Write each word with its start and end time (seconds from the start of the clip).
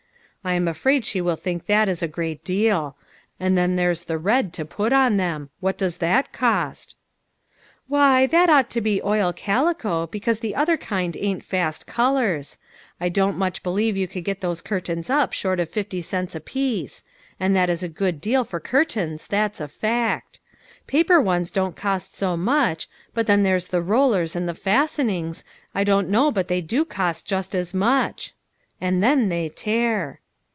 "I 0.43 0.53
am 0.53 0.67
afraid 0.67 1.05
she 1.05 1.21
will 1.21 1.35
think 1.35 1.67
that 1.67 1.87
is 1.87 2.01
a 2.01 2.07
great 2.07 2.43
deal. 2.43 2.97
And 3.39 3.55
then 3.55 3.75
there's 3.75 4.05
the 4.05 4.17
red 4.17 4.53
to 4.53 4.65
put 4.65 4.91
on 4.91 5.17
them. 5.17 5.51
What 5.59 5.77
does 5.77 5.99
that 5.99 6.33
cost?"" 6.33 6.97
Why, 7.87 8.25
that 8.25 8.49
ought 8.49 8.67
to 8.71 8.81
be 8.81 9.03
oil 9.03 9.33
calico, 9.33 10.07
because 10.07 10.39
the 10.39 10.55
other 10.55 10.77
kind 10.77 11.15
ain't 11.15 11.43
fast 11.43 11.85
colors. 11.85 12.57
I 12.99 13.07
don't 13.07 13.37
much 13.37 13.61
be 13.61 13.69
lieve 13.69 13.95
you 13.95 14.07
could 14.07 14.23
get 14.23 14.41
those 14.41 14.63
curtains 14.63 15.11
up 15.11 15.31
short 15.31 15.59
of 15.59 15.69
fifty 15.69 16.01
cents 16.01 16.33
apiece; 16.33 17.03
and 17.39 17.55
that 17.55 17.69
is 17.69 17.83
a 17.83 17.87
good 17.87 18.19
deal 18.19 18.43
for 18.43 18.59
curtains, 18.59 19.27
that's 19.27 19.61
a 19.61 19.67
fact. 19.67 20.39
Paper 20.87 21.21
ones 21.21 21.51
don't 21.51 21.75
cost 21.75 22.15
so 22.15 22.35
much, 22.35 22.89
but 23.13 23.27
then 23.27 23.43
there's 23.43 23.67
the 23.67 23.79
rollers 23.83 24.35
and 24.35 24.49
the 24.49 24.55
fasten 24.55 25.07
ings, 25.11 25.43
I 25.75 25.83
don't 25.83 26.09
know 26.09 26.31
but 26.31 26.47
they 26.47 26.61
do 26.61 26.83
cost 26.83 27.27
just 27.27 27.53
as 27.53 27.75
much. 27.75 28.33
And 28.81 29.03
then 29.03 29.29
they 29.29 29.47
tear." 29.49 30.17